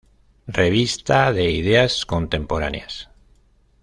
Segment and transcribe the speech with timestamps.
[0.47, 3.07] Revista de ideas contemporáneas".